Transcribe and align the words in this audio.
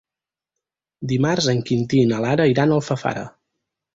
Dimarts 1.11 1.49
en 1.53 1.61
Quintí 1.69 2.01
i 2.05 2.09
na 2.13 2.21
Lara 2.25 2.47
iran 2.55 2.73
a 2.75 2.81
Alfafara. 2.81 3.29